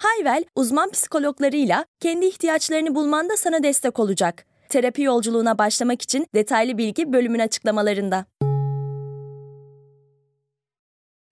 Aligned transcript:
Hayvel, 0.00 0.44
uzman 0.56 0.90
psikologlarıyla 0.90 1.84
kendi 2.00 2.26
ihtiyaçlarını 2.26 2.94
bulmanda 2.94 3.36
sana 3.36 3.62
destek 3.62 3.98
olacak. 3.98 4.44
Terapi 4.68 5.02
yolculuğuna 5.02 5.58
başlamak 5.58 6.02
için 6.02 6.26
detaylı 6.34 6.78
bilgi 6.78 7.12
bölümün 7.12 7.38
açıklamalarında. 7.38 8.24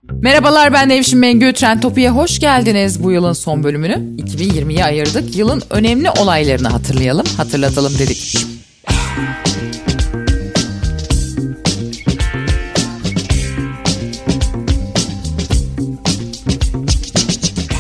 Merhabalar 0.03 0.73
ben 0.73 0.89
Nevşin 0.89 1.19
Mengü. 1.19 1.53
Trend 1.53 1.83
Topi'ye 1.83 2.11
hoş 2.11 2.41
geldiniz. 2.41 3.03
Bu 3.03 3.13
yılın 3.13 3.33
son 3.33 3.65
bölümünü 3.65 3.95
2020'ye 4.23 4.85
ayırdık. 4.85 5.37
Yılın 5.37 5.63
önemli 5.71 6.11
olaylarını 6.11 6.69
hatırlayalım, 6.69 7.27
hatırlatalım 7.37 7.93
dedik. 7.99 8.47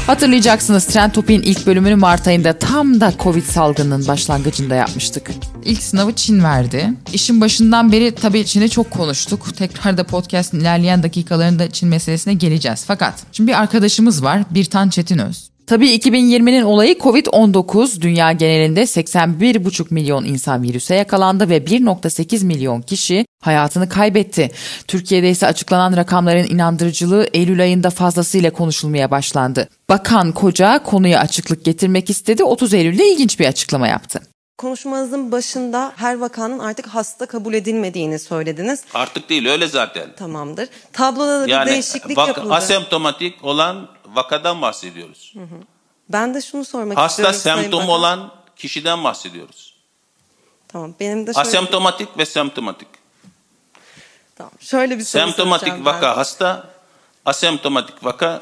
Hatırlayacaksınız 0.08 0.86
Trend 0.86 1.10
Topi'nin 1.10 1.42
ilk 1.42 1.66
bölümünü 1.66 1.94
Mart 1.94 2.28
ayında 2.28 2.58
tam 2.58 3.00
da 3.00 3.12
Covid 3.18 3.42
salgınının 3.42 4.08
başlangıcında 4.08 4.74
yapmıştık. 4.74 5.30
İlk 5.64 5.82
sınavı 5.82 6.12
Çin 6.12 6.44
verdi. 6.44 6.92
İşin 7.12 7.40
başından 7.40 7.92
beri 7.92 8.14
tabii 8.14 8.46
Çin'i 8.46 8.70
çok 8.70 8.90
konuştuk. 8.90 9.56
Tekrar 9.56 9.98
da 9.98 10.04
podcast'ın 10.04 10.60
ilerleyen 10.60 11.02
dakikalarında 11.02 11.70
Çin 11.70 11.88
meselesine 11.88 12.34
geleceğiz. 12.34 12.84
Fakat 12.86 13.14
şimdi 13.32 13.48
bir 13.48 13.60
arkadaşımız 13.60 14.24
var 14.24 14.42
Birtan 14.50 14.88
Çetinöz. 14.88 15.50
Tabii 15.68 15.96
2020'nin 15.96 16.62
olayı 16.62 16.98
Covid-19 16.98 18.00
dünya 18.00 18.32
genelinde 18.32 18.82
81,5 18.82 19.86
milyon 19.94 20.24
insan 20.24 20.62
virüse 20.62 20.94
yakalandı 20.94 21.48
ve 21.48 21.58
1,8 21.58 22.44
milyon 22.44 22.82
kişi 22.82 23.26
hayatını 23.42 23.88
kaybetti. 23.88 24.50
Türkiye'de 24.86 25.30
ise 25.30 25.46
açıklanan 25.46 25.96
rakamların 25.96 26.46
inandırıcılığı 26.46 27.28
Eylül 27.32 27.60
ayında 27.62 27.90
fazlasıyla 27.90 28.50
konuşulmaya 28.50 29.10
başlandı. 29.10 29.68
Bakan 29.88 30.32
Koca 30.32 30.82
konuya 30.82 31.20
açıklık 31.20 31.64
getirmek 31.64 32.10
istedi. 32.10 32.44
30 32.44 32.74
Eylül'de 32.74 33.12
ilginç 33.12 33.40
bir 33.40 33.46
açıklama 33.46 33.88
yaptı. 33.88 34.20
Konuşmanızın 34.58 35.32
başında 35.32 35.92
her 35.96 36.18
vakanın 36.18 36.58
artık 36.58 36.86
hasta 36.86 37.26
kabul 37.26 37.54
edilmediğini 37.54 38.18
söylediniz. 38.18 38.80
Artık 38.94 39.28
değil 39.30 39.48
öyle 39.48 39.66
zaten. 39.66 40.06
Tamamdır. 40.16 40.68
Tabloda 40.92 41.40
da 41.40 41.46
bir 41.46 41.50
Yani 41.50 41.70
değişiklik 41.70 42.18
vaka- 42.18 42.28
yapıldı. 42.28 42.54
asemptomatik 42.54 43.44
olan 43.44 43.88
vakadan 44.14 44.62
bahsediyoruz. 44.62 45.34
Ben 46.08 46.34
de 46.34 46.40
şunu 46.42 46.64
sormak 46.64 46.96
Hasta 46.98 47.30
istiyorum. 47.30 47.60
Semptomu 47.62 47.82
Bakan. 47.88 48.00
olan 48.00 48.32
kişiden 48.56 49.04
bahsediyoruz. 49.04 49.74
Tamam 50.68 50.94
benim 51.00 51.26
de 51.26 51.32
şöyle, 51.32 51.48
Asemptomatik 51.48 52.18
ve 52.18 52.26
semptomatik. 52.26 52.88
tamam, 54.36 54.52
şöyle 54.60 54.98
bir 54.98 55.04
soru 55.04 55.22
Semptomatik 55.22 55.84
vaka 55.84 56.02
ben. 56.10 56.14
hasta, 56.14 56.70
asemptomatik 57.24 58.04
vaka 58.04 58.38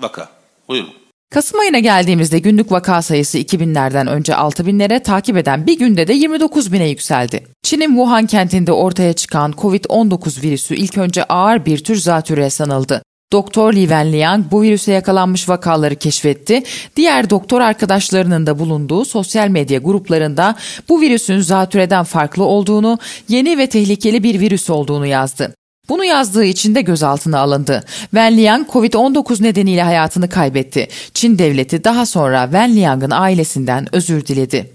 vaka. 0.00 0.28
Buyurun. 0.68 0.90
Kasım 1.30 1.60
ayına 1.60 1.78
geldiğimizde 1.78 2.38
günlük 2.38 2.72
vaka 2.72 3.02
sayısı 3.02 3.38
2000'lerden 3.38 4.06
önce 4.06 4.32
6000'lere 4.32 5.02
takip 5.02 5.36
eden 5.36 5.66
bir 5.66 5.78
günde 5.78 6.08
de 6.08 6.12
29 6.12 6.72
bine 6.72 6.88
yükseldi. 6.88 7.46
Çin'in 7.62 7.88
Wuhan 7.88 8.26
kentinde 8.26 8.72
ortaya 8.72 9.12
çıkan 9.12 9.52
Covid-19 9.52 10.42
virüsü 10.42 10.74
ilk 10.74 10.98
önce 10.98 11.24
ağır 11.24 11.64
bir 11.66 11.84
tür 11.84 11.96
zatürre 11.96 12.50
sanıldı. 12.50 13.02
Doktor 13.32 13.72
Li 13.72 13.80
Wenliang 13.80 14.44
bu 14.50 14.62
virüse 14.62 14.92
yakalanmış 14.92 15.48
vakaları 15.48 15.96
keşfetti. 15.96 16.62
Diğer 16.96 17.30
doktor 17.30 17.60
arkadaşlarının 17.60 18.46
da 18.46 18.58
bulunduğu 18.58 19.04
sosyal 19.04 19.48
medya 19.48 19.78
gruplarında 19.78 20.54
bu 20.88 21.00
virüsün 21.00 21.40
zatürreden 21.40 22.04
farklı 22.04 22.44
olduğunu, 22.44 22.98
yeni 23.28 23.58
ve 23.58 23.66
tehlikeli 23.66 24.22
bir 24.22 24.40
virüs 24.40 24.70
olduğunu 24.70 25.06
yazdı. 25.06 25.54
Bunu 25.88 26.04
yazdığı 26.04 26.44
için 26.44 26.74
de 26.74 26.80
gözaltına 26.80 27.38
alındı. 27.38 27.84
Wen 28.00 28.36
Liang 28.36 28.68
Covid-19 28.68 29.42
nedeniyle 29.42 29.82
hayatını 29.82 30.28
kaybetti. 30.28 30.88
Çin 31.14 31.38
devleti 31.38 31.84
daha 31.84 32.06
sonra 32.06 32.44
Wen 32.44 32.76
Liang'ın 32.76 33.10
ailesinden 33.10 33.94
özür 33.94 34.26
diledi. 34.26 34.70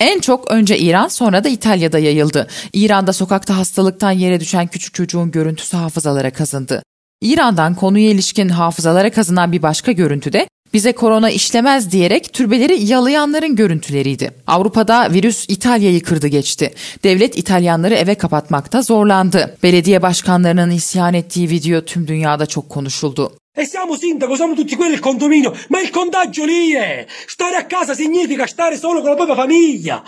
En 0.00 0.20
çok 0.20 0.50
önce 0.50 0.78
İran 0.78 1.08
sonra 1.08 1.44
da 1.44 1.48
İtalya'da 1.48 1.98
yayıldı. 1.98 2.46
İran'da 2.72 3.12
sokakta 3.12 3.56
hastalıktan 3.56 4.10
yere 4.10 4.40
düşen 4.40 4.66
küçük 4.66 4.94
çocuğun 4.94 5.30
görüntüsü 5.30 5.76
hafızalara 5.76 6.30
kazındı. 6.30 6.82
İran'dan 7.24 7.74
konuya 7.74 8.10
ilişkin 8.10 8.48
hafızalara 8.48 9.10
kazınan 9.10 9.52
bir 9.52 9.62
başka 9.62 9.92
görüntü 9.92 10.32
de 10.32 10.48
bize 10.72 10.92
korona 10.92 11.30
işlemez 11.30 11.92
diyerek 11.92 12.32
türbeleri 12.32 12.84
yalayanların 12.84 13.56
görüntüleriydi. 13.56 14.30
Avrupa'da 14.46 15.12
virüs 15.12 15.44
İtalya'yı 15.48 16.02
kırdı 16.02 16.26
geçti. 16.26 16.74
Devlet 17.04 17.38
İtalyanları 17.38 17.94
eve 17.94 18.14
kapatmakta 18.14 18.82
zorlandı. 18.82 19.56
Belediye 19.62 20.02
başkanlarının 20.02 20.70
isyan 20.70 21.14
ettiği 21.14 21.50
video 21.50 21.80
tüm 21.80 22.08
dünyada 22.08 22.46
çok 22.46 22.68
konuşuldu. 22.68 23.32
E 23.56 23.66
siamo 23.66 23.96
sindaco, 23.96 24.36
siamo 24.36 24.54
tutti 24.56 24.76
quelli 24.76 24.94
il 24.94 25.00
condominio, 25.00 25.54
ma 25.68 25.80
il 25.80 25.92
contagio 25.92 26.44
lì 26.44 26.74
è. 26.74 27.06
Stare 27.28 27.56
a 27.56 27.68
casa 27.68 27.94
significa 27.94 28.46
stare 28.46 28.76
solo 28.76 29.00
con 29.00 29.10
la 29.10 29.16
propria 29.16 29.36
famiglia. 29.36 30.02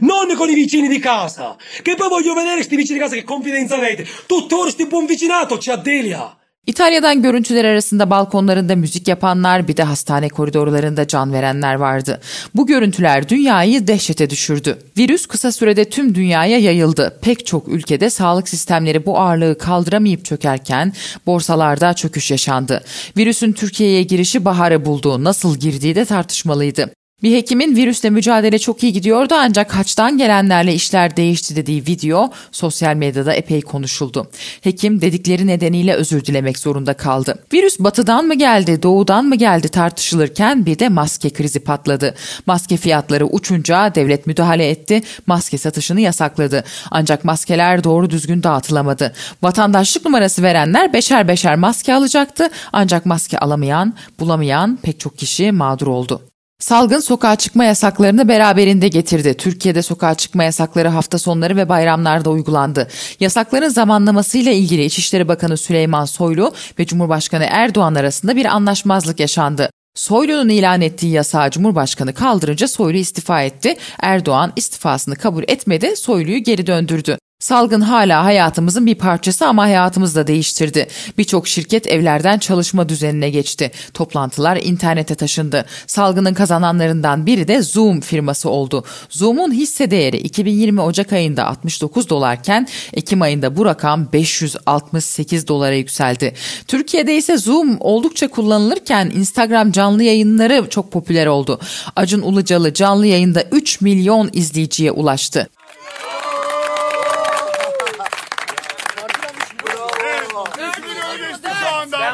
Non 0.00 0.34
con 0.36 0.48
i 0.48 0.54
vicini 0.54 0.88
di 0.88 0.98
casa. 0.98 1.56
Che 1.82 1.94
poi 1.96 2.08
voglio 2.08 2.34
vedere 2.34 2.62
sti 2.62 2.76
vicini 2.76 2.98
di 2.98 3.04
casa 3.04 3.14
che 3.14 3.24
confidenza 3.24 3.76
avete. 3.76 4.06
Tuttora 4.26 4.70
sti 4.70 4.86
buon 4.86 5.06
vicinato 5.06 5.58
c'è 5.58 5.72
a 5.72 5.76
Delia. 5.76 6.37
İtalya'dan 6.68 7.22
görüntüler 7.22 7.64
arasında 7.64 8.10
balkonlarında 8.10 8.76
müzik 8.76 9.08
yapanlar 9.08 9.68
bir 9.68 9.76
de 9.76 9.82
hastane 9.82 10.28
koridorlarında 10.28 11.06
can 11.06 11.32
verenler 11.32 11.74
vardı. 11.74 12.20
Bu 12.54 12.66
görüntüler 12.66 13.28
dünyayı 13.28 13.86
dehşete 13.86 14.30
düşürdü. 14.30 14.78
Virüs 14.98 15.26
kısa 15.26 15.52
sürede 15.52 15.84
tüm 15.84 16.14
dünyaya 16.14 16.58
yayıldı. 16.58 17.18
Pek 17.22 17.46
çok 17.46 17.68
ülkede 17.68 18.10
sağlık 18.10 18.48
sistemleri 18.48 19.06
bu 19.06 19.18
ağırlığı 19.18 19.58
kaldıramayıp 19.58 20.24
çökerken 20.24 20.92
borsalarda 21.26 21.94
çöküş 21.94 22.30
yaşandı. 22.30 22.84
Virüsün 23.16 23.52
Türkiye'ye 23.52 24.02
girişi 24.02 24.44
baharı 24.44 24.84
buldu. 24.84 25.24
Nasıl 25.24 25.56
girdiği 25.56 25.94
de 25.94 26.04
tartışmalıydı. 26.04 26.97
Bir 27.22 27.36
hekimin 27.36 27.76
virüsle 27.76 28.10
mücadele 28.10 28.58
çok 28.58 28.82
iyi 28.82 28.92
gidiyordu 28.92 29.34
ancak 29.38 29.76
haçtan 29.76 30.18
gelenlerle 30.18 30.74
işler 30.74 31.16
değişti 31.16 31.56
dediği 31.56 31.86
video 31.86 32.30
sosyal 32.52 32.94
medyada 32.94 33.34
epey 33.34 33.60
konuşuldu. 33.60 34.30
Hekim 34.60 35.00
dedikleri 35.00 35.46
nedeniyle 35.46 35.94
özür 35.94 36.24
dilemek 36.24 36.58
zorunda 36.58 36.94
kaldı. 36.94 37.44
Virüs 37.52 37.78
batıdan 37.78 38.24
mı 38.24 38.34
geldi, 38.34 38.82
doğudan 38.82 39.24
mı 39.24 39.36
geldi 39.36 39.68
tartışılırken 39.68 40.66
bir 40.66 40.78
de 40.78 40.88
maske 40.88 41.30
krizi 41.30 41.60
patladı. 41.60 42.14
Maske 42.46 42.76
fiyatları 42.76 43.26
uçunca 43.26 43.94
devlet 43.94 44.26
müdahale 44.26 44.68
etti, 44.70 45.02
maske 45.26 45.58
satışını 45.58 46.00
yasakladı. 46.00 46.64
Ancak 46.90 47.24
maskeler 47.24 47.84
doğru 47.84 48.10
düzgün 48.10 48.42
dağıtılamadı. 48.42 49.12
Vatandaşlık 49.42 50.04
numarası 50.04 50.42
verenler 50.42 50.92
beşer 50.92 51.28
beşer 51.28 51.56
maske 51.56 51.94
alacaktı 51.94 52.50
ancak 52.72 53.06
maske 53.06 53.38
alamayan, 53.38 53.94
bulamayan 54.20 54.78
pek 54.82 55.00
çok 55.00 55.18
kişi 55.18 55.52
mağdur 55.52 55.86
oldu. 55.86 56.27
Salgın 56.60 57.00
sokağa 57.00 57.36
çıkma 57.36 57.64
yasaklarını 57.64 58.28
beraberinde 58.28 58.88
getirdi. 58.88 59.34
Türkiye'de 59.34 59.82
sokağa 59.82 60.14
çıkma 60.14 60.44
yasakları 60.44 60.88
hafta 60.88 61.18
sonları 61.18 61.56
ve 61.56 61.68
bayramlarda 61.68 62.30
uygulandı. 62.30 62.88
Yasakların 63.20 63.68
zamanlamasıyla 63.68 64.52
ilgili 64.52 64.84
İçişleri 64.84 65.28
Bakanı 65.28 65.56
Süleyman 65.56 66.04
Soylu 66.04 66.54
ve 66.78 66.86
Cumhurbaşkanı 66.86 67.46
Erdoğan 67.50 67.94
arasında 67.94 68.36
bir 68.36 68.44
anlaşmazlık 68.44 69.20
yaşandı. 69.20 69.70
Soylu'nun 69.94 70.48
ilan 70.48 70.80
ettiği 70.80 71.12
yasağı 71.12 71.50
Cumhurbaşkanı 71.50 72.14
kaldırınca 72.14 72.68
Soylu 72.68 72.96
istifa 72.96 73.42
etti. 73.42 73.76
Erdoğan 74.00 74.52
istifasını 74.56 75.16
kabul 75.16 75.42
etmedi, 75.48 75.96
Soylu'yu 75.96 76.38
geri 76.38 76.66
döndürdü. 76.66 77.18
Salgın 77.40 77.80
hala 77.80 78.24
hayatımızın 78.24 78.86
bir 78.86 78.94
parçası 78.94 79.46
ama 79.46 79.62
hayatımızı 79.62 80.14
da 80.14 80.26
değiştirdi. 80.26 80.86
Birçok 81.18 81.48
şirket 81.48 81.86
evlerden 81.86 82.38
çalışma 82.38 82.88
düzenine 82.88 83.30
geçti. 83.30 83.70
Toplantılar 83.94 84.56
internete 84.62 85.14
taşındı. 85.14 85.64
Salgının 85.86 86.34
kazananlarından 86.34 87.26
biri 87.26 87.48
de 87.48 87.62
Zoom 87.62 88.00
firması 88.00 88.50
oldu. 88.50 88.84
Zoom'un 89.10 89.52
hisse 89.52 89.90
değeri 89.90 90.16
2020 90.16 90.80
Ocak 90.80 91.12
ayında 91.12 91.46
69 91.46 92.08
dolarken 92.08 92.68
Ekim 92.92 93.22
ayında 93.22 93.56
bu 93.56 93.66
rakam 93.66 94.12
568 94.12 95.48
dolara 95.48 95.74
yükseldi. 95.74 96.34
Türkiye'de 96.68 97.16
ise 97.16 97.36
Zoom 97.36 97.76
oldukça 97.80 98.28
kullanılırken 98.28 99.12
Instagram 99.14 99.72
canlı 99.72 100.02
yayınları 100.02 100.66
çok 100.70 100.92
popüler 100.92 101.26
oldu. 101.26 101.60
Acun 101.96 102.22
Ilıcalı 102.22 102.74
canlı 102.74 103.06
yayında 103.06 103.42
3 103.42 103.80
milyon 103.80 104.30
izleyiciye 104.32 104.92
ulaştı. 104.92 105.48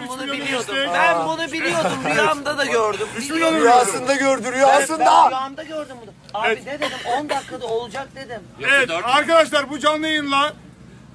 Ben 0.03 0.09
bunu 0.09 0.33
biliyordum. 0.33 0.75
Ben 0.77 0.93
Ben 0.95 1.27
bunu 1.27 1.53
biliyordum. 1.53 1.91
Rüyamda 2.15 2.59
da 2.59 2.65
gördüm. 2.65 3.09
Biliyordum. 3.19 3.61
Rüyasında 3.61 4.15
gördü 4.15 4.43
Ben 4.45 4.53
rüyasında. 4.53 5.29
rüyamda 5.29 5.63
gördüm 5.63 5.97
bunu. 6.03 6.41
Abi 6.43 6.63
ne 6.67 6.81
dedim? 6.81 6.99
10 7.21 7.29
dakikada 7.29 7.67
olacak 7.67 8.09
dedim. 8.17 8.41
Evet 8.61 8.91
arkadaşlar 9.05 9.71
bu 9.71 9.79
canlı 9.79 10.07
yayınla 10.07 10.53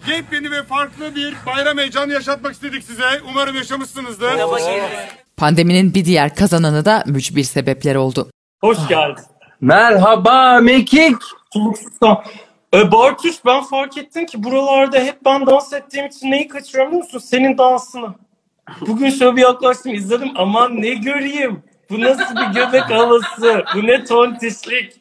yepyeni 0.07 0.51
ve 0.51 0.63
farklı 0.63 1.15
bir 1.15 1.35
bayram 1.45 1.77
heyecanı 1.77 2.13
yaşatmak 2.13 2.53
istedik 2.53 2.83
size. 2.83 3.21
Umarım 3.29 3.55
yaşamışsınızdır. 3.55 4.31
Pandeminin 5.37 5.93
bir 5.93 6.05
diğer 6.05 6.35
kazananı 6.35 6.85
da 6.85 7.03
mücbir 7.05 7.43
sebepler 7.43 7.95
oldu. 7.95 8.31
Hoş 8.61 8.77
geldin. 8.87 9.23
Merhaba 9.61 10.59
Mekik. 10.61 11.15
Suluksuzdan. 11.53 12.23
E, 12.73 12.91
Bartuş 12.91 13.35
ben 13.45 13.63
fark 13.63 13.97
ettim 13.97 14.25
ki 14.25 14.43
buralarda 14.43 14.99
hep 14.99 15.25
ben 15.25 15.45
dans 15.45 15.73
ettiğim 15.73 16.05
için 16.07 16.31
neyi 16.31 16.47
kaçırıyorum 16.47 16.91
biliyor 16.91 17.05
musun? 17.05 17.19
Senin 17.19 17.57
dansını. 17.57 18.15
Bugün 18.81 19.09
şöyle 19.09 19.35
bir 19.35 19.41
yaklaştım 19.41 19.93
izledim 19.93 20.29
aman 20.35 20.81
ne 20.81 20.93
göreyim. 20.93 21.63
Bu 21.89 22.01
nasıl 22.01 22.35
bir 22.35 22.53
göbek 22.55 22.81
havası? 22.81 23.63
Bu 23.75 23.87
ne 23.87 24.03
tontişlik? 24.03 24.93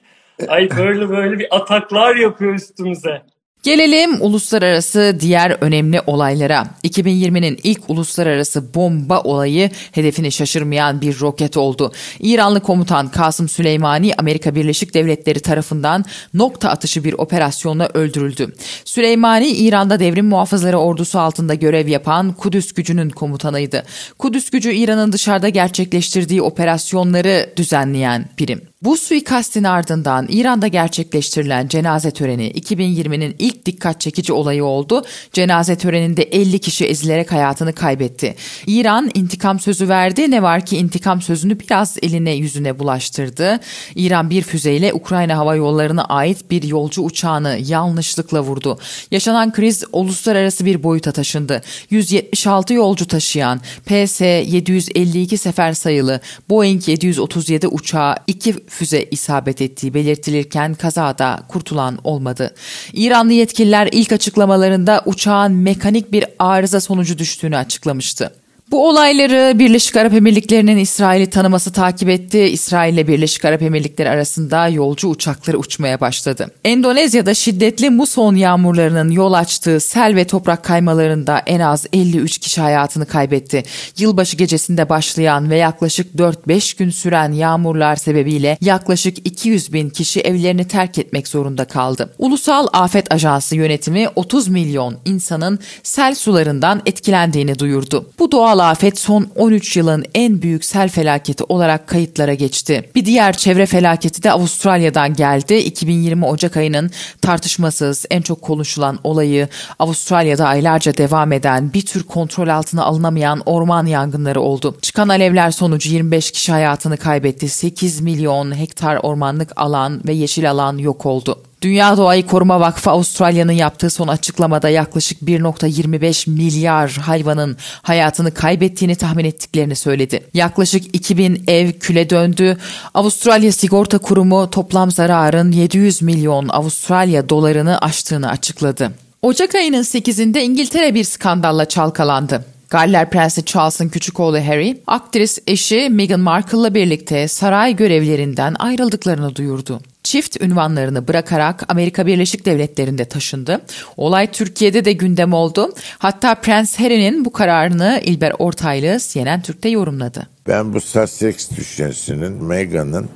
Ay 0.48 0.68
böyle 0.76 1.08
böyle 1.08 1.38
bir 1.38 1.56
ataklar 1.56 2.16
yapıyor 2.16 2.54
üstümüze. 2.54 3.22
Gelelim 3.62 4.22
uluslararası 4.22 5.16
diğer 5.20 5.56
önemli 5.60 6.00
olaylara. 6.06 6.66
2020'nin 6.84 7.58
ilk 7.62 7.90
uluslararası 7.90 8.74
bomba 8.74 9.20
olayı 9.20 9.70
hedefini 9.92 10.32
şaşırmayan 10.32 11.00
bir 11.00 11.20
roket 11.20 11.56
oldu. 11.56 11.92
İranlı 12.20 12.60
komutan 12.60 13.08
Kasım 13.08 13.48
Süleymani 13.48 14.14
Amerika 14.18 14.54
Birleşik 14.54 14.94
Devletleri 14.94 15.40
tarafından 15.40 16.04
nokta 16.34 16.68
atışı 16.68 17.04
bir 17.04 17.12
operasyonla 17.12 17.88
öldürüldü. 17.94 18.54
Süleymani 18.84 19.48
İran'da 19.48 20.00
devrim 20.00 20.26
muhafızları 20.26 20.78
ordusu 20.78 21.18
altında 21.18 21.54
görev 21.54 21.88
yapan 21.88 22.32
Kudüs 22.32 22.72
gücünün 22.72 23.10
komutanıydı. 23.10 23.82
Kudüs 24.18 24.50
gücü 24.50 24.72
İran'ın 24.72 25.12
dışarıda 25.12 25.48
gerçekleştirdiği 25.48 26.42
operasyonları 26.42 27.52
düzenleyen 27.56 28.28
birim. 28.38 28.60
Bu 28.82 28.96
suikastin 28.96 29.64
ardından 29.64 30.26
İran'da 30.28 30.68
gerçekleştirilen 30.68 31.68
cenaze 31.68 32.10
töreni 32.10 32.50
2020'nin 32.50 33.36
ilk 33.38 33.66
dikkat 33.66 34.00
çekici 34.00 34.32
olayı 34.32 34.64
oldu. 34.64 35.04
Cenaze 35.32 35.76
töreninde 35.76 36.22
50 36.22 36.58
kişi 36.58 36.86
ezilerek 36.86 37.32
hayatını 37.32 37.72
kaybetti. 37.72 38.34
İran 38.66 39.10
intikam 39.14 39.60
sözü 39.60 39.88
verdi. 39.88 40.30
Ne 40.30 40.42
var 40.42 40.66
ki 40.66 40.76
intikam 40.76 41.22
sözünü 41.22 41.60
biraz 41.60 41.96
eline 42.02 42.30
yüzüne 42.30 42.78
bulaştırdı. 42.78 43.60
İran 43.94 44.30
bir 44.30 44.42
füzeyle 44.42 44.92
Ukrayna 44.92 45.36
Hava 45.36 45.56
Yolları'na 45.56 46.04
ait 46.04 46.50
bir 46.50 46.62
yolcu 46.62 47.02
uçağını 47.02 47.58
yanlışlıkla 47.66 48.40
vurdu. 48.40 48.78
Yaşanan 49.10 49.52
kriz 49.52 49.84
uluslararası 49.92 50.64
bir 50.64 50.82
boyuta 50.82 51.12
taşındı. 51.12 51.62
176 51.90 52.74
yolcu 52.74 53.06
taşıyan 53.06 53.60
PS-752 53.86 55.36
sefer 55.36 55.72
sayılı 55.72 56.20
Boeing 56.48 56.88
737 56.88 57.68
uçağı 57.68 58.16
iki 58.26 58.67
füze 58.68 59.04
isabet 59.10 59.62
ettiği 59.62 59.94
belirtilirken 59.94 60.74
kazada 60.74 61.40
kurtulan 61.48 61.98
olmadı. 62.04 62.54
İranlı 62.92 63.32
yetkililer 63.32 63.88
ilk 63.92 64.12
açıklamalarında 64.12 65.02
uçağın 65.06 65.52
mekanik 65.52 66.12
bir 66.12 66.24
arıza 66.38 66.80
sonucu 66.80 67.18
düştüğünü 67.18 67.56
açıklamıştı. 67.56 68.32
Bu 68.70 68.88
olayları 68.88 69.58
Birleşik 69.58 69.96
Arap 69.96 70.14
Emirlikleri'nin 70.14 70.76
İsrail'i 70.76 71.30
tanıması 71.30 71.72
takip 71.72 72.08
etti. 72.08 72.38
İsrail 72.38 72.94
ile 72.94 73.08
Birleşik 73.08 73.44
Arap 73.44 73.62
Emirlikleri 73.62 74.10
arasında 74.10 74.68
yolcu 74.68 75.08
uçakları 75.08 75.58
uçmaya 75.58 76.00
başladı. 76.00 76.50
Endonezya'da 76.64 77.34
şiddetli 77.34 77.90
muson 77.90 78.34
yağmurlarının 78.34 79.10
yol 79.10 79.32
açtığı 79.32 79.80
sel 79.80 80.16
ve 80.16 80.24
toprak 80.24 80.64
kaymalarında 80.64 81.42
en 81.46 81.60
az 81.60 81.86
53 81.92 82.38
kişi 82.38 82.60
hayatını 82.60 83.06
kaybetti. 83.06 83.62
Yılbaşı 83.98 84.36
gecesinde 84.36 84.88
başlayan 84.88 85.50
ve 85.50 85.56
yaklaşık 85.56 86.14
4-5 86.14 86.78
gün 86.78 86.90
süren 86.90 87.32
yağmurlar 87.32 87.96
sebebiyle 87.96 88.58
yaklaşık 88.60 89.26
200 89.26 89.72
bin 89.72 89.90
kişi 89.90 90.20
evlerini 90.20 90.68
terk 90.68 90.98
etmek 90.98 91.28
zorunda 91.28 91.64
kaldı. 91.64 92.14
Ulusal 92.18 92.66
Afet 92.72 93.12
Ajansı 93.12 93.56
yönetimi 93.56 94.08
30 94.16 94.48
milyon 94.48 94.96
insanın 95.04 95.58
sel 95.82 96.14
sularından 96.14 96.82
etkilendiğini 96.86 97.58
duyurdu. 97.58 98.10
Bu 98.18 98.32
doğal 98.32 98.57
afet 98.62 98.98
son 98.98 99.28
13 99.36 99.76
yılın 99.76 100.04
en 100.14 100.42
büyük 100.42 100.64
sel 100.64 100.88
felaketi 100.88 101.44
olarak 101.44 101.86
kayıtlara 101.88 102.34
geçti. 102.34 102.90
Bir 102.94 103.04
diğer 103.04 103.36
çevre 103.36 103.66
felaketi 103.66 104.22
de 104.22 104.32
Avustralya'dan 104.32 105.14
geldi. 105.14 105.54
2020 105.54 106.24
Ocak 106.24 106.56
ayının 106.56 106.90
tartışmasız 107.22 108.06
en 108.10 108.22
çok 108.22 108.42
konuşulan 108.42 108.98
olayı 109.04 109.48
Avustralya'da 109.78 110.46
aylarca 110.46 110.96
devam 110.96 111.32
eden 111.32 111.72
bir 111.72 111.86
tür 111.86 112.02
kontrol 112.02 112.48
altına 112.48 112.84
alınamayan 112.84 113.42
orman 113.46 113.86
yangınları 113.86 114.40
oldu. 114.40 114.76
Çıkan 114.82 115.08
alevler 115.08 115.50
sonucu 115.50 115.90
25 115.90 116.30
kişi 116.30 116.52
hayatını 116.52 116.96
kaybetti. 116.96 117.48
8 117.48 118.00
milyon 118.00 118.58
hektar 118.58 118.96
ormanlık 118.96 119.52
alan 119.56 120.00
ve 120.06 120.12
yeşil 120.12 120.50
alan 120.50 120.78
yok 120.78 121.06
oldu. 121.06 121.47
Dünya 121.62 121.96
Doğayı 121.96 122.26
Koruma 122.26 122.60
Vakfı 122.60 122.90
Avustralya'nın 122.90 123.52
yaptığı 123.52 123.90
son 123.90 124.08
açıklamada 124.08 124.68
yaklaşık 124.68 125.22
1.25 125.22 126.30
milyar 126.30 126.90
hayvanın 126.90 127.56
hayatını 127.82 128.34
kaybettiğini 128.34 128.96
tahmin 128.96 129.24
ettiklerini 129.24 129.76
söyledi. 129.76 130.24
Yaklaşık 130.34 130.96
2000 130.96 131.44
ev 131.48 131.72
küle 131.72 132.10
döndü. 132.10 132.56
Avustralya 132.94 133.52
Sigorta 133.52 133.98
Kurumu 133.98 134.50
toplam 134.50 134.90
zararın 134.90 135.52
700 135.52 136.02
milyon 136.02 136.48
Avustralya 136.48 137.28
dolarını 137.28 137.78
aştığını 137.78 138.30
açıkladı. 138.30 138.92
Ocak 139.22 139.54
ayının 139.54 139.82
8'inde 139.82 140.40
İngiltere 140.40 140.94
bir 140.94 141.04
skandalla 141.04 141.64
çalkalandı. 141.64 142.44
Galler 142.70 143.10
Prensi 143.10 143.44
Charles'ın 143.44 143.88
küçük 143.88 144.20
oğlu 144.20 144.38
Harry, 144.38 144.80
aktris 144.86 145.38
eşi 145.46 145.88
Meghan 145.90 146.20
Markle'la 146.20 146.74
birlikte 146.74 147.28
saray 147.28 147.76
görevlerinden 147.76 148.54
ayrıldıklarını 148.58 149.36
duyurdu. 149.36 149.80
Çift 150.08 150.40
ünvanlarını 150.40 151.08
bırakarak 151.08 151.64
Amerika 151.68 152.06
Birleşik 152.06 152.46
Devletleri'nde 152.46 153.04
taşındı. 153.04 153.60
Olay 153.96 154.26
Türkiye'de 154.26 154.84
de 154.84 154.92
gündem 154.92 155.32
oldu. 155.32 155.74
Hatta 155.98 156.34
Prens 156.34 156.78
Harry'nin 156.78 157.24
bu 157.24 157.32
kararını 157.32 158.00
İlber 158.04 158.32
Ortaylı 158.38 158.98
CNN 159.08 159.42
Türk'te 159.42 159.68
yorumladı. 159.68 160.26
Ben 160.48 160.74
bu 160.74 160.80
Sussex 160.80 161.50
düşüncesinin 161.56 162.44
Meghan'ın 162.44 163.08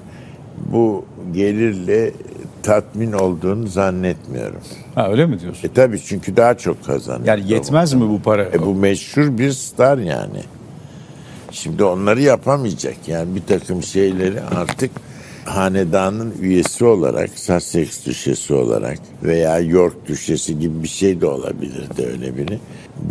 bu 0.59 1.05
gelirle 1.33 2.12
tatmin 2.62 3.12
olduğunu 3.12 3.67
zannetmiyorum. 3.67 4.61
Ha 4.94 5.11
öyle 5.11 5.27
mi 5.27 5.41
diyorsun? 5.41 5.69
E 5.69 5.73
tabii 5.73 6.00
çünkü 6.00 6.37
daha 6.37 6.56
çok 6.56 6.85
kazanıyor. 6.85 7.27
Yani 7.27 7.53
yetmez 7.53 7.94
mi 7.94 8.09
bu 8.09 8.23
para? 8.23 8.44
E 8.44 8.62
bu 8.62 8.75
meşhur 8.75 9.39
bir 9.39 9.53
star 9.53 9.99
yani. 9.99 10.43
Şimdi 11.50 11.85
onları 11.85 12.23
yapamayacak. 12.23 12.97
Yani 13.06 13.35
bir 13.35 13.43
takım 13.43 13.83
şeyleri 13.83 14.41
artık 14.41 14.91
hanedanın 15.44 16.34
üyesi 16.41 16.84
olarak, 16.84 17.31
Sussex 17.34 18.06
düşesi 18.06 18.55
olarak 18.55 18.99
veya 19.22 19.58
York 19.58 20.08
düşesi 20.08 20.58
gibi 20.58 20.82
bir 20.82 20.89
şey 20.89 21.20
de 21.20 21.27
olabilirdi 21.27 22.06
öyle 22.13 22.37
biri. 22.37 22.58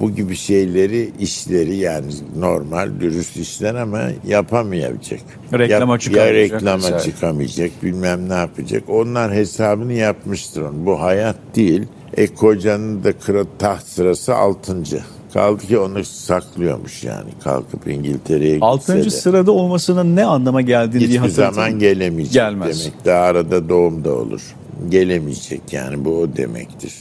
Bu 0.02 0.12
gibi 0.16 0.36
şeyleri, 0.36 1.12
işleri 1.20 1.76
yani 1.76 2.06
normal, 2.38 2.90
dürüst 3.00 3.38
işler 3.38 3.76
ama 3.76 4.02
yapamayacak. 4.28 5.20
Reklama 5.54 5.94
Yap- 5.94 6.02
çıkamayacak 6.02 6.52
Ya 6.52 6.58
reklama 6.58 6.76
mesela. 6.76 7.00
çıkamayacak, 7.00 7.72
bilmem 7.84 8.30
ne 8.30 8.34
yapacak. 8.34 8.84
Onlar 8.90 9.34
hesabını 9.34 9.94
yapmıştır 9.94 10.62
onun. 10.62 10.86
Bu 10.86 11.02
hayat 11.02 11.36
değil. 11.56 11.84
E 12.18 12.28
kocanın 12.28 13.04
da 13.04 13.14
kral 13.14 13.46
taht 13.60 13.84
sırası 13.84 14.36
altıncı. 14.36 15.02
Kaldı 15.34 15.68
ki 15.68 15.78
onu 15.78 16.04
saklıyormuş 16.04 17.04
yani 17.04 17.30
kalkıp 17.44 17.88
İngiltere'ye 17.88 18.54
gitse 18.54 18.66
Altıncı 18.66 19.06
de. 19.06 19.10
sırada 19.10 19.52
olmasının 19.52 20.16
ne 20.16 20.26
anlama 20.26 20.62
geldiğini 20.62 21.04
bir 21.04 21.10
Hiçbir 21.20 21.30
zaman 21.30 21.80
gelemeyecek 21.80 22.34
Gelmez. 22.34 22.86
demek. 22.86 23.06
Daha 23.06 23.22
arada 23.24 23.70
doğum 23.70 24.04
da 24.04 24.14
olur. 24.16 24.42
Gelemeyecek 24.90 25.62
yani 25.74 26.06
bu 26.06 26.20
o 26.20 26.36
demektir. 26.36 26.94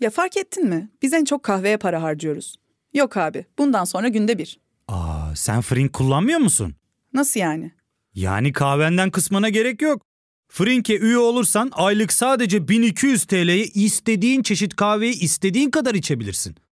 Ya 0.00 0.10
fark 0.10 0.36
ettin 0.36 0.68
mi? 0.68 0.90
Biz 1.02 1.12
en 1.12 1.24
çok 1.24 1.42
kahveye 1.42 1.76
para 1.76 2.02
harcıyoruz. 2.02 2.56
Yok 2.94 3.16
abi, 3.16 3.44
bundan 3.58 3.84
sonra 3.84 4.08
günde 4.08 4.38
bir. 4.38 4.60
Aa, 4.88 5.34
sen 5.36 5.60
Frink 5.60 5.92
kullanmıyor 5.92 6.38
musun? 6.38 6.74
Nasıl 7.12 7.40
yani? 7.40 7.72
Yani 8.14 8.52
kahvenden 8.52 9.10
kısmına 9.10 9.48
gerek 9.48 9.82
yok. 9.82 10.02
Frink'e 10.48 10.98
üye 10.98 11.18
olursan 11.18 11.70
aylık 11.74 12.12
sadece 12.12 12.68
1200 12.68 13.24
TL'ye 13.24 13.64
istediğin 13.64 14.42
çeşit 14.42 14.76
kahveyi 14.76 15.20
istediğin 15.20 15.70
kadar 15.70 15.94
içebilirsin. 15.94 16.56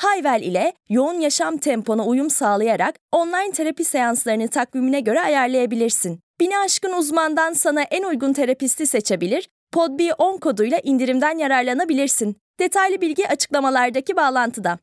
Hayvel 0.00 0.42
ile 0.42 0.72
yoğun 0.88 1.20
yaşam 1.20 1.58
tempona 1.58 2.04
uyum 2.04 2.30
sağlayarak 2.30 2.94
online 3.12 3.52
terapi 3.52 3.84
seanslarını 3.84 4.48
takvimine 4.48 5.00
göre 5.00 5.20
ayarlayabilirsin. 5.20 6.20
Bini 6.40 6.58
aşkın 6.58 6.92
uzmandan 6.92 7.52
sana 7.52 7.82
en 7.82 8.02
uygun 8.02 8.32
terapisti 8.32 8.86
seçebilir, 8.86 9.48
podb10 9.74 10.40
koduyla 10.40 10.78
indirimden 10.82 11.38
yararlanabilirsin. 11.38 12.36
Detaylı 12.60 13.00
bilgi 13.00 13.28
açıklamalardaki 13.28 14.16
bağlantıda. 14.16 14.78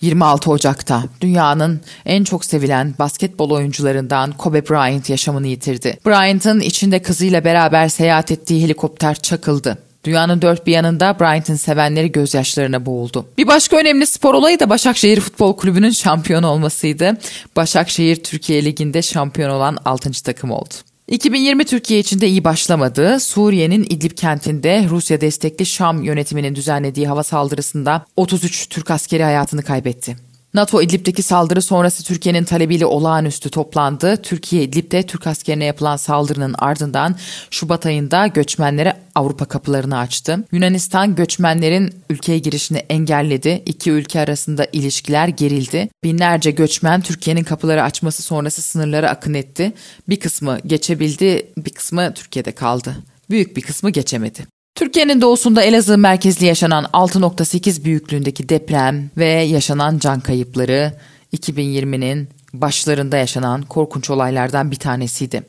26 0.00 0.50
Ocak'ta 0.50 1.02
dünyanın 1.20 1.80
en 2.04 2.24
çok 2.24 2.44
sevilen 2.44 2.94
basketbol 2.98 3.50
oyuncularından 3.50 4.32
Kobe 4.32 4.68
Bryant 4.68 5.10
yaşamını 5.10 5.46
yitirdi. 5.46 5.98
Bryant'ın 6.06 6.60
içinde 6.60 7.02
kızıyla 7.02 7.44
beraber 7.44 7.88
seyahat 7.88 8.30
ettiği 8.30 8.64
helikopter 8.64 9.14
çakıldı. 9.14 9.91
Dünyanın 10.04 10.42
dört 10.42 10.66
bir 10.66 10.72
yanında 10.72 11.16
Bryant'ın 11.20 11.54
sevenleri 11.54 12.12
gözyaşlarına 12.12 12.86
boğuldu. 12.86 13.26
Bir 13.38 13.46
başka 13.46 13.76
önemli 13.76 14.06
spor 14.06 14.34
olayı 14.34 14.60
da 14.60 14.70
Başakşehir 14.70 15.20
Futbol 15.20 15.56
Kulübü'nün 15.56 15.90
şampiyon 15.90 16.42
olmasıydı. 16.42 17.16
Başakşehir 17.56 18.16
Türkiye 18.16 18.64
Ligi'nde 18.64 19.02
şampiyon 19.02 19.50
olan 19.50 19.78
6. 19.84 20.12
takım 20.24 20.50
oldu. 20.50 20.74
2020 21.08 21.64
Türkiye 21.64 22.00
için 22.00 22.20
de 22.20 22.28
iyi 22.28 22.44
başlamadı. 22.44 23.20
Suriye'nin 23.20 23.84
İdlib 23.84 24.16
kentinde 24.16 24.86
Rusya 24.90 25.20
destekli 25.20 25.66
Şam 25.66 26.02
yönetiminin 26.02 26.54
düzenlediği 26.54 27.08
hava 27.08 27.22
saldırısında 27.22 28.06
33 28.16 28.68
Türk 28.68 28.90
askeri 28.90 29.22
hayatını 29.22 29.62
kaybetti. 29.62 30.16
NATO 30.54 30.82
İdlib'deki 30.82 31.22
saldırı 31.22 31.62
sonrası 31.62 32.04
Türkiye'nin 32.04 32.44
talebiyle 32.44 32.86
olağanüstü 32.86 33.50
toplandı. 33.50 34.16
Türkiye 34.16 34.62
İdlib'de 34.62 35.02
Türk 35.02 35.26
askerine 35.26 35.64
yapılan 35.64 35.96
saldırının 35.96 36.54
ardından 36.58 37.16
Şubat 37.50 37.86
ayında 37.86 38.26
göçmenlere 38.26 38.96
Avrupa 39.14 39.44
kapılarını 39.44 39.98
açtı. 39.98 40.44
Yunanistan 40.52 41.14
göçmenlerin 41.14 41.94
ülkeye 42.10 42.38
girişini 42.38 42.78
engelledi. 42.78 43.62
İki 43.66 43.90
ülke 43.90 44.20
arasında 44.20 44.66
ilişkiler 44.72 45.28
gerildi. 45.28 45.88
Binlerce 46.04 46.50
göçmen 46.50 47.00
Türkiye'nin 47.00 47.44
kapıları 47.44 47.82
açması 47.82 48.22
sonrası 48.22 48.62
sınırlara 48.62 49.10
akın 49.10 49.34
etti. 49.34 49.72
Bir 50.08 50.20
kısmı 50.20 50.58
geçebildi, 50.66 51.46
bir 51.56 51.70
kısmı 51.70 52.14
Türkiye'de 52.14 52.52
kaldı. 52.52 52.96
Büyük 53.30 53.56
bir 53.56 53.62
kısmı 53.62 53.90
geçemedi. 53.90 54.46
Türkiye'nin 54.74 55.20
doğusunda 55.20 55.62
Elazığ 55.62 55.98
merkezli 55.98 56.46
yaşanan 56.46 56.84
6.8 56.84 57.84
büyüklüğündeki 57.84 58.48
deprem 58.48 59.10
ve 59.16 59.26
yaşanan 59.26 59.98
can 59.98 60.20
kayıpları 60.20 60.92
2020'nin 61.36 62.28
başlarında 62.54 63.16
yaşanan 63.16 63.62
korkunç 63.62 64.10
olaylardan 64.10 64.70
bir 64.70 64.76
tanesiydi. 64.76 65.42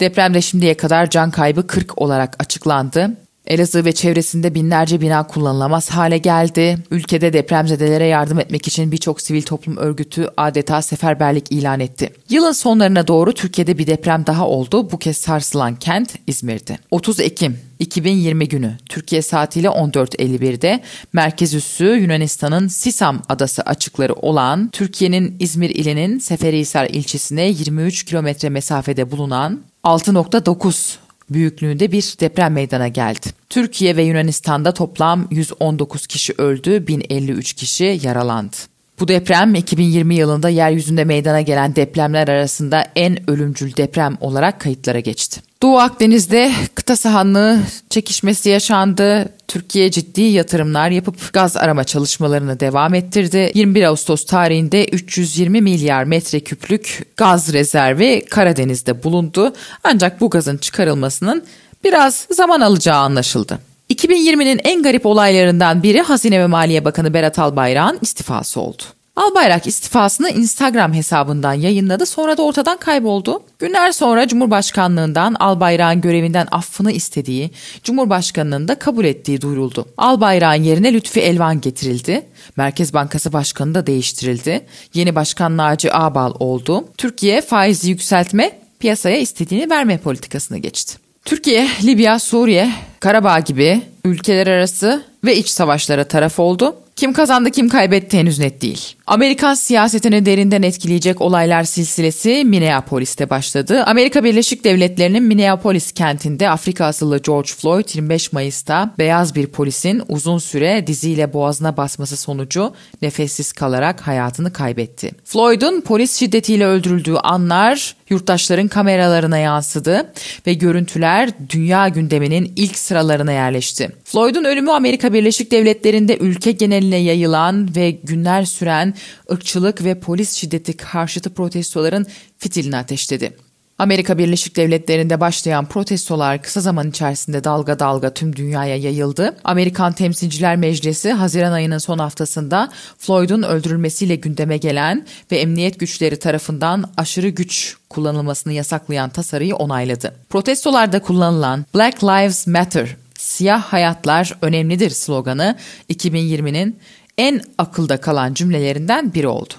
Depremde 0.00 0.42
şimdiye 0.42 0.76
kadar 0.76 1.10
can 1.10 1.30
kaybı 1.30 1.66
40 1.66 1.98
olarak 1.98 2.36
açıklandı. 2.38 3.25
Elazığ 3.46 3.84
ve 3.84 3.92
çevresinde 3.92 4.54
binlerce 4.54 5.00
bina 5.00 5.26
kullanılamaz 5.26 5.90
hale 5.90 6.18
geldi. 6.18 6.78
Ülkede 6.90 7.32
depremzedelere 7.32 8.06
yardım 8.06 8.40
etmek 8.40 8.68
için 8.68 8.92
birçok 8.92 9.20
sivil 9.20 9.42
toplum 9.42 9.76
örgütü 9.76 10.28
adeta 10.36 10.82
seferberlik 10.82 11.52
ilan 11.52 11.80
etti. 11.80 12.12
Yılın 12.28 12.52
sonlarına 12.52 13.06
doğru 13.06 13.32
Türkiye'de 13.32 13.78
bir 13.78 13.86
deprem 13.86 14.26
daha 14.26 14.48
oldu. 14.48 14.90
Bu 14.92 14.98
kez 14.98 15.16
sarsılan 15.16 15.76
kent 15.76 16.14
İzmir'di. 16.26 16.78
30 16.90 17.20
Ekim 17.20 17.58
2020 17.78 18.48
günü 18.48 18.76
Türkiye 18.88 19.22
saatiyle 19.22 19.68
14.51'de 19.68 20.80
merkez 21.12 21.54
üssü 21.54 21.84
Yunanistan'ın 21.84 22.68
Sisam 22.68 23.22
adası 23.28 23.62
açıkları 23.62 24.14
olan 24.14 24.68
Türkiye'nin 24.68 25.36
İzmir 25.40 25.70
ilinin 25.70 26.18
Seferihisar 26.18 26.86
ilçesine 26.86 27.48
23 27.48 28.04
kilometre 28.04 28.48
mesafede 28.48 29.10
bulunan 29.10 29.60
6.9 29.84 31.05
büyüklüğünde 31.30 31.92
bir 31.92 32.16
deprem 32.20 32.52
meydana 32.52 32.88
geldi. 32.88 33.26
Türkiye 33.50 33.96
ve 33.96 34.02
Yunanistan'da 34.02 34.74
toplam 34.74 35.28
119 35.30 36.06
kişi 36.06 36.34
öldü, 36.38 36.86
1053 36.86 37.52
kişi 37.52 38.00
yaralandı. 38.02 38.56
Bu 39.00 39.08
deprem 39.08 39.54
2020 39.54 40.14
yılında 40.14 40.48
yeryüzünde 40.48 41.04
meydana 41.04 41.40
gelen 41.40 41.76
depremler 41.76 42.28
arasında 42.28 42.86
en 42.96 43.30
ölümcül 43.30 43.76
deprem 43.76 44.16
olarak 44.20 44.60
kayıtlara 44.60 45.00
geçti. 45.00 45.40
Doğu 45.62 45.78
Akdeniz'de 45.78 46.52
kıta 46.74 46.96
sahanlığı 46.96 47.58
çekişmesi 47.90 48.48
yaşandı. 48.48 49.28
Türkiye 49.48 49.90
ciddi 49.90 50.20
yatırımlar 50.20 50.90
yapıp 50.90 51.32
gaz 51.32 51.56
arama 51.56 51.84
çalışmalarını 51.84 52.60
devam 52.60 52.94
ettirdi. 52.94 53.50
21 53.54 53.82
Ağustos 53.82 54.26
tarihinde 54.26 54.84
320 54.84 55.60
milyar 55.60 56.04
metreküplük 56.04 57.06
gaz 57.16 57.52
rezervi 57.52 58.24
Karadeniz'de 58.30 59.02
bulundu. 59.02 59.52
Ancak 59.84 60.20
bu 60.20 60.30
gazın 60.30 60.56
çıkarılmasının 60.56 61.44
biraz 61.84 62.26
zaman 62.30 62.60
alacağı 62.60 62.98
anlaşıldı. 62.98 63.58
2020'nin 63.90 64.60
en 64.64 64.82
garip 64.82 65.06
olaylarından 65.06 65.82
biri 65.82 66.00
Hazine 66.00 66.40
ve 66.40 66.46
Maliye 66.46 66.84
Bakanı 66.84 67.14
Berat 67.14 67.38
Albayrak'ın 67.38 67.98
istifası 68.02 68.60
oldu. 68.60 68.82
Albayrak 69.16 69.66
istifasını 69.66 70.30
Instagram 70.30 70.92
hesabından 70.92 71.52
yayınladı 71.52 72.06
sonra 72.06 72.36
da 72.36 72.42
ortadan 72.42 72.78
kayboldu. 72.78 73.42
Günler 73.58 73.92
sonra 73.92 74.28
Cumhurbaşkanlığından 74.28 75.34
Albayrak'ın 75.34 76.00
görevinden 76.00 76.48
affını 76.50 76.92
istediği, 76.92 77.50
Cumhurbaşkanının 77.82 78.68
da 78.68 78.78
kabul 78.78 79.04
ettiği 79.04 79.40
duyuruldu. 79.40 79.86
Albayrak'ın 79.96 80.62
yerine 80.62 80.92
Lütfi 80.92 81.20
Elvan 81.20 81.60
getirildi. 81.60 82.26
Merkez 82.56 82.94
Bankası 82.94 83.32
Başkanı 83.32 83.74
da 83.74 83.86
değiştirildi. 83.86 84.66
Yeni 84.94 85.14
başkan 85.14 85.56
Naci 85.56 85.92
Ağbal 85.92 86.34
oldu. 86.38 86.84
Türkiye 86.98 87.40
faizi 87.40 87.90
yükseltme, 87.90 88.60
piyasaya 88.78 89.16
istediğini 89.16 89.70
verme 89.70 89.98
politikasına 89.98 90.58
geçti. 90.58 90.98
Türkiye, 91.24 91.68
Libya, 91.84 92.18
Suriye, 92.18 92.72
Karabağ 93.00 93.40
gibi 93.40 93.82
ülkeler 94.04 94.46
arası 94.46 95.02
ve 95.24 95.36
iç 95.36 95.48
savaşlara 95.48 96.04
taraf 96.04 96.38
oldu. 96.38 96.76
Kim 96.96 97.12
kazandı 97.12 97.50
kim 97.50 97.68
kaybetti 97.68 98.18
henüz 98.18 98.38
net 98.38 98.62
değil. 98.62 98.94
Amerikan 99.06 99.54
siyasetini 99.54 100.26
derinden 100.26 100.62
etkileyecek 100.62 101.20
olaylar 101.20 101.64
silsilesi 101.64 102.44
Minneapolis'te 102.44 103.30
başladı. 103.30 103.82
Amerika 103.86 104.24
Birleşik 104.24 104.64
Devletleri'nin 104.64 105.22
Minneapolis 105.22 105.92
kentinde 105.92 106.50
Afrika 106.50 106.84
asıllı 106.84 107.18
George 107.18 107.48
Floyd 107.48 107.88
25 107.94 108.32
Mayıs'ta 108.32 108.94
beyaz 108.98 109.34
bir 109.34 109.46
polisin 109.46 110.02
uzun 110.08 110.38
süre 110.38 110.86
diziyle 110.86 111.32
boğazına 111.32 111.76
basması 111.76 112.16
sonucu 112.16 112.72
nefessiz 113.02 113.52
kalarak 113.52 114.00
hayatını 114.00 114.52
kaybetti. 114.52 115.10
Floyd'un 115.24 115.80
polis 115.80 116.16
şiddetiyle 116.18 116.66
öldürüldüğü 116.66 117.14
anlar 117.14 117.96
yurttaşların 118.10 118.68
kameralarına 118.68 119.38
yansıdı 119.38 120.12
ve 120.46 120.54
görüntüler 120.54 121.30
dünya 121.50 121.88
gündeminin 121.88 122.52
ilk 122.56 122.78
sıralarına 122.78 123.32
yerleşti. 123.32 123.90
Floyd'un 124.04 124.44
ölümü 124.44 124.70
Amerika 124.70 125.12
Birleşik 125.12 125.50
Devletleri'nde 125.50 126.18
ülke 126.18 126.52
geneline 126.52 126.96
yayılan 126.96 127.76
ve 127.76 127.90
günler 127.90 128.44
süren 128.44 128.94
ırkçılık 129.32 129.84
ve 129.84 130.00
polis 130.00 130.32
şiddeti 130.32 130.76
karşıtı 130.76 131.34
protestoların 131.34 132.06
fitilini 132.38 132.76
ateşledi. 132.76 133.45
Amerika 133.78 134.18
Birleşik 134.18 134.56
Devletleri'nde 134.56 135.20
başlayan 135.20 135.66
protestolar 135.66 136.42
kısa 136.42 136.60
zaman 136.60 136.90
içerisinde 136.90 137.44
dalga 137.44 137.78
dalga 137.78 138.14
tüm 138.14 138.36
dünyaya 138.36 138.76
yayıldı. 138.76 139.36
Amerikan 139.44 139.92
Temsilciler 139.92 140.56
Meclisi 140.56 141.12
Haziran 141.12 141.52
ayının 141.52 141.78
son 141.78 141.98
haftasında 141.98 142.68
Floyd'un 142.98 143.42
öldürülmesiyle 143.42 144.16
gündeme 144.16 144.56
gelen 144.56 145.06
ve 145.30 145.38
emniyet 145.38 145.80
güçleri 145.80 146.18
tarafından 146.18 146.84
aşırı 146.96 147.28
güç 147.28 147.76
kullanılmasını 147.90 148.52
yasaklayan 148.52 149.10
tasarıyı 149.10 149.56
onayladı. 149.56 150.14
Protestolarda 150.30 151.02
kullanılan 151.02 151.66
Black 151.74 152.04
Lives 152.04 152.46
Matter, 152.46 152.96
siyah 153.18 153.62
hayatlar 153.62 154.36
önemlidir 154.42 154.90
sloganı 154.90 155.56
2020'nin 155.90 156.78
en 157.18 157.42
akılda 157.58 157.96
kalan 158.00 158.34
cümlelerinden 158.34 159.14
biri 159.14 159.28
oldu. 159.28 159.54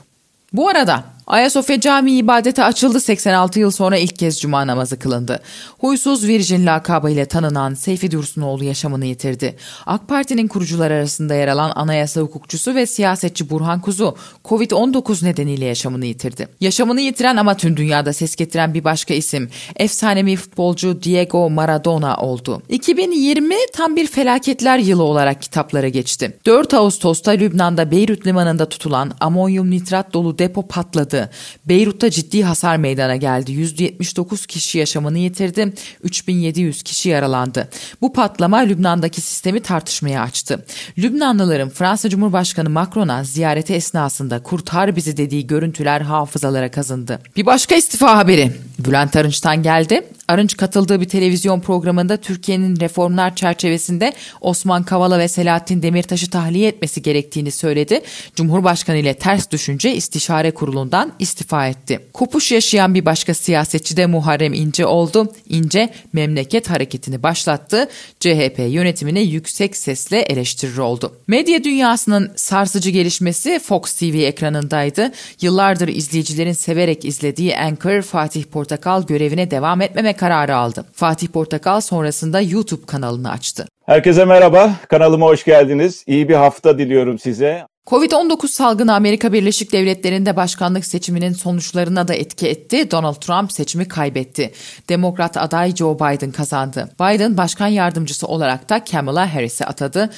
Bu 0.54 0.70
arada 0.70 1.17
Ayasofya 1.28 1.80
Camii 1.80 2.18
ibadete 2.18 2.64
açıldı 2.64 3.00
86 3.00 3.60
yıl 3.60 3.72
sonra 3.72 3.98
ilk 3.98 4.16
kez 4.20 4.42
cuma 4.42 4.68
namazı 4.68 5.00
kılındı. 5.00 5.40
Huysuz 5.80 6.28
Virgin 6.28 6.66
lakabıyla 6.66 7.26
tanınan 7.26 7.74
Seyfi 7.74 8.12
Dursunoğlu 8.12 8.64
yaşamını 8.64 9.06
yitirdi. 9.06 9.56
AK 9.86 10.08
Parti'nin 10.08 10.48
kurucular 10.48 10.92
arasında 10.92 11.36
yer 11.36 11.48
alan 11.48 11.72
anayasa 11.76 12.22
hukukçusu 12.22 12.76
ve 12.76 12.86
siyasetçi 12.86 13.50
Burhan 13.50 13.82
Kuzu 13.82 14.16
Covid-19 14.46 15.26
nedeniyle 15.26 15.66
yaşamını 15.66 16.06
yitirdi. 16.06 16.48
Yaşamını 16.62 17.02
yitiren 17.02 17.38
ama 17.38 17.58
tüm 17.58 17.78
dünyada 17.78 18.14
ses 18.14 18.36
getiren 18.36 18.74
bir 18.74 18.84
başka 18.84 19.14
isim 19.14 19.50
efsanevi 19.76 20.36
futbolcu 20.36 21.04
Diego 21.04 21.50
Maradona 21.50 22.18
oldu. 22.18 22.62
2020 22.70 23.56
tam 23.74 23.96
bir 23.96 24.08
felaketler 24.08 24.78
yılı 24.78 25.04
olarak 25.04 25.42
kitaplara 25.42 25.90
geçti. 25.90 26.38
4 26.46 26.74
Ağustos'ta 26.74 27.32
Lübnan'da 27.32 27.92
Beyrut 27.92 28.28
limanında 28.28 28.70
tutulan 28.70 29.12
amonyum 29.20 29.72
nitrat 29.72 30.14
dolu 30.14 30.40
depo 30.40 30.68
patladı 30.68 31.17
patladı. 31.18 31.30
Beyrut'ta 31.66 32.10
ciddi 32.10 32.44
hasar 32.44 32.78
meydana 32.78 33.16
geldi. 33.16 33.52
179 33.52 34.46
kişi 34.46 34.78
yaşamını 34.78 35.18
yitirdi. 35.18 35.74
3700 36.04 36.84
kişi 36.84 37.10
yaralandı. 37.10 37.70
Bu 38.02 38.14
patlama 38.14 38.58
Lübnan'daki 38.58 39.22
sistemi 39.22 39.60
tartışmaya 39.60 40.22
açtı. 40.22 40.66
Lübnanlıların 40.98 41.70
Fransa 41.70 42.10
Cumhurbaşkanı 42.10 42.70
Macron'a 42.70 43.24
ziyareti 43.24 43.74
esnasında 43.74 44.44
kurtar 44.44 44.96
bizi 44.96 45.18
dediği 45.18 45.48
görüntüler 45.48 46.02
hafızalara 46.02 46.72
kazındı. 46.72 47.20
Bir 47.36 47.46
başka 47.46 47.76
istifa 47.76 48.18
haberi. 48.18 48.52
Bülent 48.80 49.16
Arınç'tan 49.16 49.64
geldi. 49.64 50.02
Arınç 50.28 50.58
katıldığı 50.58 51.02
bir 51.02 51.10
televizyon 51.10 51.62
programında 51.62 52.18
Türkiye'nin 52.18 52.80
reformlar 52.80 53.36
çerçevesinde 53.36 54.14
Osman 54.42 54.84
Kavala 54.84 55.20
ve 55.20 55.28
Selahattin 55.28 55.82
Demirtaş'ı 55.82 56.30
tahliye 56.30 56.68
etmesi 56.68 57.02
gerektiğini 57.02 57.52
söyledi. 57.52 58.02
Cumhurbaşkanı 58.36 58.98
ile 58.98 59.14
ters 59.14 59.52
düşünce 59.52 59.96
istişare 59.96 60.52
kurulundan 60.52 61.12
istifa 61.20 61.68
etti. 61.68 62.00
Kopuş 62.14 62.52
yaşayan 62.52 62.94
bir 62.94 63.06
başka 63.06 63.34
siyasetçi 63.34 63.98
de 63.98 64.06
Muharrem 64.06 64.54
İnce 64.54 64.86
oldu. 64.86 65.34
İnce 65.50 65.90
memleket 66.14 66.70
hareketini 66.70 67.24
başlattı. 67.24 67.90
CHP 68.20 68.60
yönetimine 68.60 69.22
yüksek 69.22 69.78
sesle 69.78 70.20
eleştirir 70.20 70.78
oldu. 70.78 71.16
Medya 71.28 71.64
dünyasının 71.64 72.32
sarsıcı 72.36 72.90
gelişmesi 72.90 73.60
Fox 73.60 73.94
TV 73.94 74.04
ekranındaydı. 74.04 75.12
Yıllardır 75.42 75.88
izleyicilerin 75.88 76.54
severek 76.54 77.06
izlediği 77.06 77.58
Anchor 77.58 78.02
Fatih 78.02 78.44
Portakal 78.44 78.67
görevine 79.08 79.52
devam 79.52 79.82
etmeme 79.82 80.14
kararı 80.14 80.56
aldı. 80.56 80.86
Fatih 80.94 81.28
Portakal 81.28 81.82
sonrasında 81.82 82.42
YouTube 82.42 82.86
kanalını 82.86 83.32
açtı. 83.32 83.68
Herkese 83.86 84.26
merhaba, 84.26 84.72
kanalıma 84.90 85.26
hoş 85.26 85.44
geldiniz. 85.44 86.04
İyi 86.08 86.30
bir 86.30 86.36
hafta 86.36 86.78
diliyorum 86.78 87.20
size. 87.20 87.66
Covid-19 87.88 88.48
salgını 88.48 88.96
Amerika 88.96 89.34
Birleşik 89.34 89.72
Devletleri'nde 89.72 90.36
başkanlık 90.36 90.86
seçiminin 90.86 91.34
sonuçlarına 91.34 92.08
da 92.08 92.14
etki 92.14 92.48
etti. 92.48 92.92
Donald 92.92 93.16
Trump 93.16 93.52
seçimi 93.52 93.88
kaybetti. 93.88 94.52
Demokrat 94.90 95.38
aday 95.38 95.76
Joe 95.76 95.96
Biden 95.96 96.32
kazandı. 96.32 96.90
Biden 97.00 97.38
başkan 97.38 97.68
yardımcısı 97.68 98.28
olarak 98.28 98.70
da 98.70 98.84
Kamala 98.84 99.36
Harris'i 99.36 99.66
atadı. 99.66 100.10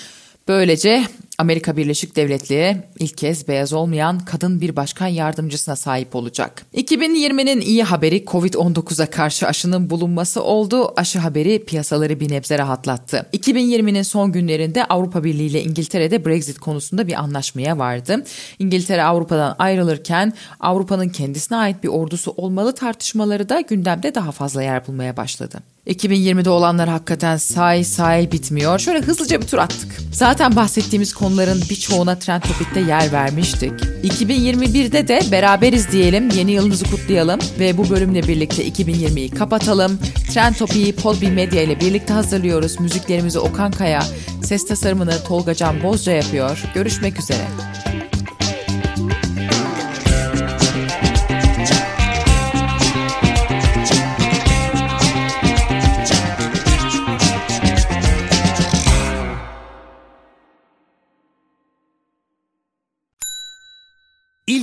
Böylece 0.47 1.03
Amerika 1.39 1.77
Birleşik 1.77 2.15
Devletleri 2.15 2.77
ilk 2.99 3.17
kez 3.17 3.47
beyaz 3.47 3.73
olmayan 3.73 4.19
kadın 4.19 4.61
bir 4.61 4.75
başkan 4.75 5.07
yardımcısına 5.07 5.75
sahip 5.75 6.15
olacak. 6.15 6.65
2020'nin 6.73 7.61
iyi 7.61 7.83
haberi 7.83 8.23
Covid-19'a 8.23 9.05
karşı 9.05 9.47
aşının 9.47 9.89
bulunması 9.89 10.43
oldu. 10.43 10.93
Aşı 10.97 11.19
haberi 11.19 11.65
piyasaları 11.65 12.19
bir 12.19 12.31
nebze 12.31 12.57
rahatlattı. 12.57 13.25
2020'nin 13.33 14.01
son 14.01 14.31
günlerinde 14.31 14.85
Avrupa 14.85 15.23
Birliği 15.23 15.47
ile 15.47 15.63
İngiltere'de 15.63 16.25
Brexit 16.25 16.59
konusunda 16.59 17.07
bir 17.07 17.13
anlaşmaya 17.13 17.77
vardı. 17.77 18.23
İngiltere 18.59 19.03
Avrupa'dan 19.03 19.55
ayrılırken 19.59 20.33
Avrupa'nın 20.59 21.09
kendisine 21.09 21.57
ait 21.57 21.83
bir 21.83 21.89
ordusu 21.89 22.31
olmalı 22.31 22.75
tartışmaları 22.75 23.49
da 23.49 23.61
gündemde 23.61 24.15
daha 24.15 24.31
fazla 24.31 24.63
yer 24.63 24.87
bulmaya 24.87 25.17
başladı. 25.17 25.59
2020'de 25.87 26.49
olanlar 26.49 26.89
hakikaten 26.89 27.37
say 27.37 27.83
say 27.83 28.31
bitmiyor. 28.31 28.79
Şöyle 28.79 28.99
hızlıca 28.99 29.41
bir 29.41 29.47
tur 29.47 29.57
attık. 29.57 29.97
Zaten 30.13 30.55
bahsettiğimiz 30.55 31.13
konuların 31.13 31.61
birçoğuna 31.69 32.19
Trend 32.19 32.41
Topik'te 32.41 32.79
yer 32.79 33.11
vermiştik. 33.11 33.71
2021'de 34.03 35.07
de 35.07 35.21
beraberiz 35.31 35.91
diyelim, 35.91 36.29
yeni 36.29 36.51
yılınızı 36.51 36.85
kutlayalım 36.85 37.39
ve 37.59 37.77
bu 37.77 37.89
bölümle 37.89 38.23
birlikte 38.27 38.67
2020'yi 38.67 39.29
kapatalım. 39.29 39.99
Trend 40.33 40.55
Topik'i 40.55 40.95
Podbi 40.95 41.31
Medya 41.31 41.61
ile 41.61 41.79
birlikte 41.79 42.13
hazırlıyoruz. 42.13 42.79
Müziklerimizi 42.79 43.39
Okan 43.39 43.71
Kaya, 43.71 44.03
ses 44.43 44.67
tasarımını 44.67 45.23
Tolga 45.27 45.55
Can 45.55 45.83
Bozca 45.83 46.11
yapıyor. 46.11 46.63
Görüşmek 46.73 47.19
üzere. 47.19 47.43